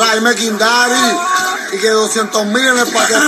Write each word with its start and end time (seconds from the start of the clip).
Mira, 0.00 0.14
dime 0.14 0.34
Kindari. 0.34 1.16
Y 1.72 1.78
que 1.78 1.90
200 1.90 2.46
mil 2.46 2.66
en 2.66 2.78
el 2.78 2.86
paquete 2.86 3.20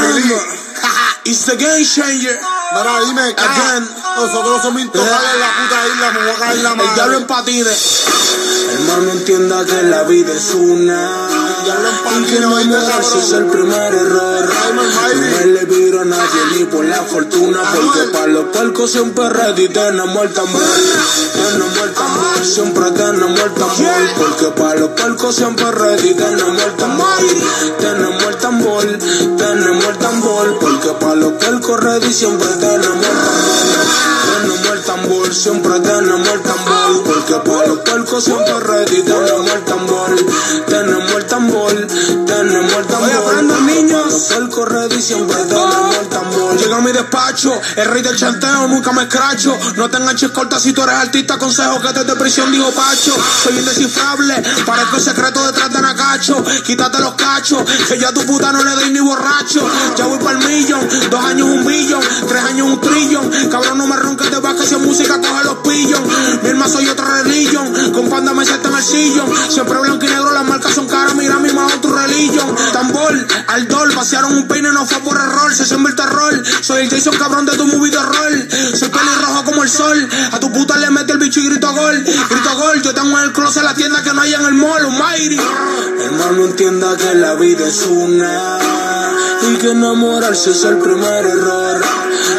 It's 1.25 1.45
the 1.45 1.57
game 1.57 1.84
changer. 1.84 2.41
Mira, 2.73 3.00
dime, 3.07 3.23
Again. 3.23 3.89
Nosotros 4.17 4.63
somos 4.63 4.81
intocables 4.83 5.31
en 5.35 5.41
la 5.41 5.53
puta 5.53 5.87
isla, 5.87 6.11
me 6.11 6.19
voy 6.21 6.31
a 6.31 6.35
caer 6.39 6.57
la 6.58 6.71
El 6.71 6.77
diablo 6.77 6.95
madre. 7.05 7.17
en 7.17 7.27
patines. 7.27 8.05
Hermano, 8.73 9.12
entienda 9.12 9.64
que 9.64 9.82
la 9.82 10.03
vida 10.05 10.32
es 10.32 10.55
una. 10.55 11.42
Diablo 11.65 11.89
en 11.89 12.23
Y 12.23 12.27
que 12.27 12.37
patines, 12.37 12.69
no 12.69 12.89
cabrón. 12.89 13.23
es 13.23 13.33
el 13.33 13.47
primer 13.47 13.95
error. 13.95 14.49
No 14.75 15.47
le 15.47 15.65
viro 15.65 16.01
a 16.01 16.05
nadie 16.05 16.41
ni 16.57 16.65
por 16.65 16.85
la 16.85 17.03
fortuna. 17.03 17.61
Porque 17.75 18.11
para 18.13 18.27
los 18.27 18.45
palcos 18.46 18.91
siempre 18.91 19.29
ready 19.29 19.69
tenemos 19.69 20.23
el 20.23 20.33
tambor. 20.33 20.63
Tenemos 21.33 21.79
el 21.79 21.93
tambor, 21.93 22.45
siempre 22.45 22.91
tenemos 22.93 23.41
el 23.41 23.53
tambor. 23.53 23.95
Porque 24.19 24.46
para 24.61 24.75
los 24.81 24.89
palcos 24.91 25.35
siempre 25.37 25.71
ready 25.73 26.14
tenemos 26.14 26.63
el 26.63 26.73
tambor. 26.77 27.07
Tenemos 27.79 28.22
el 28.25 28.36
tambor, 28.36 28.99
tenemos 29.39 29.85
el 29.85 29.99
tambor. 29.99 30.58
Porque 30.58 30.89
para 31.00 31.14
los 31.17 31.33
palcos 31.33 31.81
ready 31.81 32.12
siempre 32.12 32.48
tenemos 32.60 32.84
el 32.84 33.02
tambor. 33.02 34.02
Tenemos 34.33 34.66
el 34.72 34.83
tambor, 34.83 35.34
siempre 35.34 35.80
tenemos 35.80 36.28
el 36.28 36.41
tambor. 36.42 37.02
Porque 37.05 37.34
para 37.50 37.66
los 37.66 37.78
palcos 37.78 38.24
siempre 38.24 38.60
ready 38.60 39.02
tenemos 39.02 39.50
el 39.52 39.64
tambor. 39.64 40.21
El 42.62 42.86
tambor, 42.86 43.10
el. 43.10 43.16
Oye, 43.16 43.28
aprendan 43.28 43.66
niños. 43.66 44.04
Los 44.06 44.22
palcos 44.22 44.68
ready 44.68 45.02
siempre 45.02 45.36
el 45.40 46.08
tambor. 46.08 46.56
Llega 46.56 46.76
a 46.76 46.80
mi 46.80 46.92
despacho, 46.92 47.52
el 47.76 47.86
rey 47.86 48.02
del 48.02 48.16
chanteo, 48.16 48.68
nunca 48.68 48.92
me 48.92 49.02
escracho. 49.02 49.58
No 49.76 49.90
te 49.90 49.96
enganches 49.96 50.30
corta 50.30 50.60
si 50.60 50.72
tú 50.72 50.82
eres 50.82 50.94
artista, 50.94 51.38
consejo 51.38 51.80
que 51.80 51.92
desde 51.92 52.16
prisión 52.16 52.52
dijo 52.52 52.70
Pacho. 52.70 53.14
Soy 53.42 53.58
indescifrable, 53.58 54.42
parezco 54.64 54.96
el 54.96 55.02
secreto 55.02 55.46
detrás 55.46 55.72
de 55.72 55.80
Nacacho. 55.80 56.44
Quítate 56.64 57.00
los 57.00 57.14
cachos, 57.14 57.62
que 57.88 57.98
ya 57.98 58.08
a 58.08 58.12
tu 58.12 58.24
puta 58.26 58.52
no 58.52 58.62
le 58.62 58.70
doy 58.72 58.91
ni 58.91 59.00
borracho. 59.00 59.69
Ya 59.97 60.06
voy 60.06 60.19
para 60.19 60.38
el 60.38 60.47
millón, 60.47 60.88
dos 61.10 61.24
años 61.24 61.48
un 61.48 61.66
billón, 61.66 62.02
tres 62.28 62.42
años 62.44 62.66
un 62.66 62.80
trillón. 62.80 63.30
Cabrón, 63.50 63.78
no 63.78 63.86
me 63.86 63.97
ronques 63.97 64.30
de 64.30 64.38
vaca 64.38 64.64
si 64.64 64.74
es 64.74 64.80
música 64.80 65.20
coge 65.20 65.44
los 65.44 65.56
pillos. 65.58 66.00
Mi 66.42 66.48
hermano 66.50 66.72
soy 66.72 66.88
otra 66.88 67.22
religión, 67.22 67.92
con 67.92 68.08
panda 68.08 68.32
me 68.32 68.42
el 68.42 68.84
sillón. 68.84 69.30
Siempre 69.48 69.78
blanco 69.78 70.04
y 70.04 70.08
negro, 70.08 70.32
las 70.32 70.44
marcas 70.44 70.74
son 70.74 70.81
Tambor, 72.73 73.27
al 73.48 73.69
dol, 73.69 73.92
vaciaron 73.95 74.33
un 74.33 74.48
peine, 74.48 74.73
no 74.73 74.87
fue 74.87 74.98
por 75.01 75.17
error, 75.17 75.55
se 75.55 75.67
siembra 75.67 75.91
el 75.91 75.97
terror. 75.97 76.42
Soy 76.62 76.83
el 76.83 76.91
Jason 76.91 77.15
cabrón 77.17 77.45
de 77.47 77.56
tu 77.56 77.67
movie 77.67 77.91
de 77.91 78.03
rol. 78.03 78.48
Soy 78.75 78.89
pelirrojo 78.89 79.45
como 79.45 79.62
el 79.62 79.69
sol, 79.69 80.09
a 80.33 80.41
tu 80.41 80.51
puta 80.53 80.77
le 80.78 80.91
mete 80.91 81.12
el 81.12 81.19
bicho 81.19 81.41
y 81.41 81.48
grito 81.48 81.73
gol. 81.73 82.03
Grito 82.03 82.56
gol, 82.56 82.83
yo 82.83 82.95
tengo 82.95 83.19
en 83.19 83.25
el 83.25 83.33
closet 83.33 83.62
la 83.62 83.75
tienda 83.75 84.03
que 84.03 84.12
no 84.12 84.23
hay 84.23 84.34
en 84.34 84.45
el 84.45 84.55
mall, 84.55 84.84
Almighty. 84.84 85.41
Hermano, 86.00 86.45
entienda 86.47 86.97
que 86.97 87.15
la 87.15 87.34
vida 87.34 87.67
es 87.67 87.87
una 87.87 88.59
y 89.50 89.56
que 89.56 89.70
enamorarse 89.70 90.50
es 90.50 90.65
el 90.65 90.78
primer 90.78 91.27
error. 91.27 91.81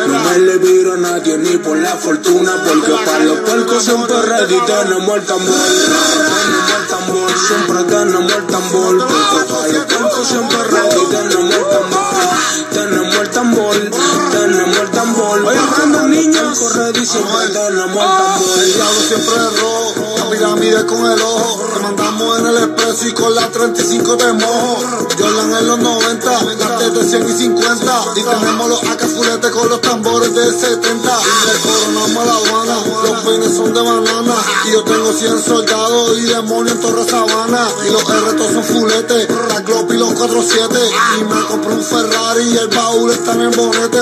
No 0.08 0.20
me 0.20 0.40
le 0.40 0.58
viro 0.58 0.94
a 0.94 0.98
nadie 0.98 1.38
ni 1.38 1.58
por 1.58 1.78
la 1.78 1.96
fortuna, 1.96 2.52
porque 2.68 2.94
para 3.06 3.24
los 3.24 3.40
palcos 3.40 3.84
siempre 3.84 4.22
ready 4.22 4.58
tenemos 4.66 5.16
el 5.18 5.24
tambor. 5.24 5.56
Tenemos 5.56 6.72
el 6.80 6.88
tambor, 6.88 7.32
siempre 7.38 7.84
tenemos 7.84 8.34
el 8.34 8.46
tambor, 8.48 9.08
tenemos 14.44 14.78
el 14.78 14.92
tambor. 14.92 15.46
Oye, 15.46 15.60
aprenden 15.60 16.12
niños. 16.12 16.76
Ready 16.76 17.06
siempre 17.06 17.48
tenemos 17.48 17.72
el 17.72 17.78
tambor. 17.78 18.60
El 18.60 18.74
diablo 18.74 19.02
siempre 19.08 19.36
es 19.36 19.60
rojo, 19.60 20.16
la 20.18 20.30
pirámide 20.30 20.86
con 20.86 21.12
el 21.12 21.22
ojo. 21.22 21.70
Te 21.74 21.80
mandamos 21.80 22.40
en 22.40 22.48
el 22.48 22.58
expreso 22.58 23.08
y 23.08 23.12
con 23.14 23.36
la 23.36 23.48
35 23.50 24.18
te 24.18 24.34
mojo. 24.34 24.84
Jordan 25.18 25.54
en 25.54 25.68
los 25.68 25.80
90, 25.80 26.32
las 26.80 26.94
de 26.94 27.04
100 27.04 27.30
y 27.30 27.34
50. 27.34 28.04
Y 28.16 28.22
tenemos 28.22 28.70
los 28.70 28.84
AK 28.84 29.02
fuletes 29.08 29.52
con 29.52 29.70
los 29.70 29.82
tambores 29.82 30.34
de 30.34 30.52
70. 30.52 30.82
Y 30.84 31.48
le 31.48 31.60
coronamos 31.60 32.26
la 32.26 32.34
aduana, 32.34 32.76
peines 33.24 33.56
son 33.56 33.74
de 33.74 33.82
banana. 33.82 34.36
Y 34.68 34.72
yo 34.72 34.84
tengo 34.84 35.12
100 35.12 35.44
soldados 35.44 36.18
y 36.20 36.24
demonios 36.24 36.76
en 36.76 36.82
Torre 36.82 37.04
Sabana. 37.06 37.68
Y 37.88 37.92
los 37.92 38.04
R 38.04 38.34
todos 38.34 38.54
son 38.54 38.64
fuletes, 38.64 39.28
la 39.50 39.60
Glock 39.62 39.94
y 39.94 39.98
los 39.98 40.14
47. 40.14 40.80
Y 41.20 41.24
me 41.24 41.46
compré 41.46 41.74
un 41.74 41.84
Ferrari 41.84 42.44
y 42.44 42.58
el 42.58 42.68
baúl 42.68 43.12
está 43.12 43.34
en 43.34 43.42
el 43.42 43.50
bonete. 43.50 44.00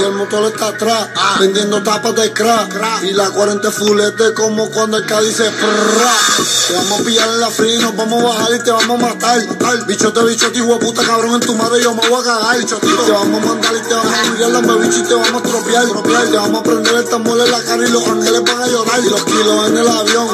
Y 0.00 0.04
el 0.04 0.12
motor 0.12 0.44
está 0.44 0.68
atrás, 0.68 1.08
vendiendo 1.40 1.82
tapas 1.82 2.14
de 2.14 2.32
crack. 2.32 3.02
Y 3.02 3.12
la 3.12 3.30
40 3.30 3.70
fulete 3.70 4.34
como 4.34 4.70
cuando 4.70 4.96
el 4.96 5.06
Cádiz 5.06 5.36
se. 5.36 5.44
Te 5.44 6.74
vamos 6.74 7.00
a 7.00 7.04
pillar 7.04 7.28
en 7.28 7.40
la 7.40 7.50
free, 7.50 7.78
nos 7.78 7.94
vamos 7.96 8.22
a 8.22 8.26
bajar 8.28 8.54
y 8.54 8.58
te 8.58 8.70
vamos 8.70 9.02
a 9.02 9.06
matar. 9.06 9.46
matar. 9.46 9.86
Bichote, 9.86 10.24
bichote, 10.24 10.58
hijo 10.58 10.78
puta, 10.78 11.02
cabrón, 11.02 11.34
en 11.34 11.40
tu 11.40 11.54
madre 11.54 11.82
yo 11.82 11.94
me 11.94 12.08
voy 12.08 12.20
a 12.20 12.24
cagar. 12.24 12.58
Bichotito, 12.58 13.02
te 13.02 13.12
vamos 13.12 13.42
a 13.42 13.46
mandar 13.46 13.74
y 13.76 13.88
te 13.88 13.94
vamos 13.94 14.12
a 14.12 14.30
mirar 14.30 14.50
las 14.50 14.80
bicho 14.80 14.98
y 14.98 15.02
te 15.02 15.14
vamos 15.14 15.42
a 15.42 15.42
tropear. 15.42 15.84
Te 16.30 16.36
vamos 16.36 16.60
a 16.60 16.62
prender 16.62 16.94
el 16.94 17.04
tambor 17.04 17.40
en 17.40 17.50
la 17.50 17.62
cara 17.62 17.86
y 17.86 17.90
los 17.90 18.06
ángeles 18.06 18.40
Y 18.62 19.10
los 19.10 19.24
kilos 19.24 19.68
en 19.68 19.78
el 19.78 19.88
avión, 19.88 20.28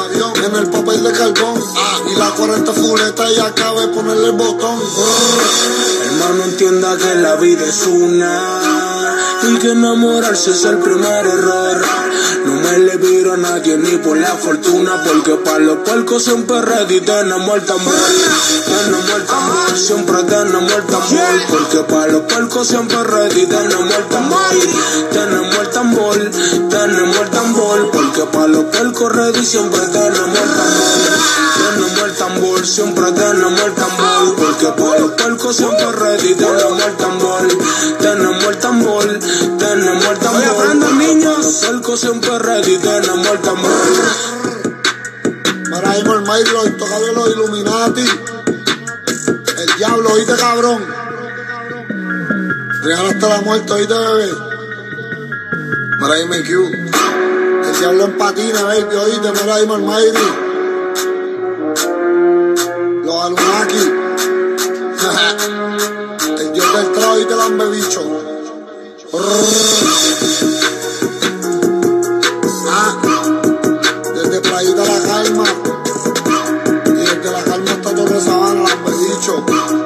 en 0.45 0.55
el 0.55 0.69
papel 0.69 1.03
de 1.03 1.11
carbón. 1.11 1.61
Y 2.07 2.15
la 2.19 2.29
40 2.29 2.73
fuleta 2.73 3.31
y 3.31 3.39
acaba 3.39 3.81
de 3.81 3.87
ponerle 3.87 4.27
el 4.27 4.33
botón. 4.33 4.79
Hermano, 6.05 6.43
entienda 6.45 6.97
que 6.97 7.15
la 7.15 7.35
vida 7.37 7.65
es 7.65 7.87
una 7.87 8.90
y 9.43 9.57
que 9.57 9.71
enamorarse 9.71 10.51
es 10.51 10.63
el 10.65 10.77
primer 10.77 11.25
error. 11.25 11.81
No 12.45 12.55
me 12.55 12.77
le 12.79 12.97
viro 12.97 13.33
a 13.33 13.37
nadie 13.37 13.77
ni 13.77 13.97
por 13.97 14.17
la 14.17 14.29
fortuna, 14.29 15.03
porque 15.05 15.35
para 15.35 15.59
los 15.59 15.77
palcos 15.77 16.23
siempre 16.23 16.61
ready 16.61 17.01
tenemos 17.01 17.55
el 17.55 17.65
tambor. 17.65 17.93
Tenemos 18.65 19.09
el 19.15 19.25
tambor, 19.25 19.77
siempre 19.77 20.23
tenemos 20.23 20.71
el 20.71 20.83
tambor, 20.85 21.41
porque 21.49 21.77
para 21.79 22.07
los 22.11 22.21
palcos 22.21 22.67
siempre 22.67 23.03
ready 23.03 23.45
tenemos 23.45 23.95
el 23.95 24.07
tambor. 24.07 24.39
Tenemos 25.11 25.57
el 25.57 25.69
tambor, 25.69 26.31
tenemos 26.69 27.17
el 27.17 27.29
tambor, 27.29 27.91
porque 27.91 28.23
para 28.31 28.47
los 28.47 28.65
palcos 28.65 29.11
ready 29.11 29.45
siempre 29.45 29.81
tenemos 29.81 30.39
el 30.39 30.49
tambor. 30.49 31.11
Tenemos 31.57 32.01
el 32.03 32.15
tambor, 32.15 32.67
siempre 32.67 33.11
tenemos 33.11 33.61
el 33.61 33.73
tambor, 33.73 34.35
porque 34.35 34.67
para 34.81 34.99
los 34.99 35.11
palcos 35.11 35.55
siempre 35.55 35.91
ready 35.91 36.33
tenemos 36.35 36.85
el 36.85 36.97
tambor. 36.97 37.47
Para 45.71 46.03
por 46.03 46.21
Mayri, 46.27 46.51
los 46.51 46.67
intocables, 46.67 47.13
los 47.15 47.29
Illuminati. 47.29 48.01
El 49.57 49.77
diablo, 49.77 50.09
oíste, 50.11 50.35
cabrón. 50.35 50.85
Real 52.83 53.05
hasta 53.05 53.29
la 53.29 53.41
muerte, 53.41 53.71
oíste, 53.71 53.93
bebé. 53.93 54.33
Para 55.97 56.13
ahí 56.15 56.27
me 56.27 56.43
Q. 56.43 56.71
El 57.63 57.79
diablo 57.79 58.03
en 58.03 58.17
patina, 58.17 58.63
baby, 58.63 58.95
oíste, 58.95 59.31
mira 59.31 59.55
ahí 59.55 59.65
por 59.65 59.79
control. 79.21 79.80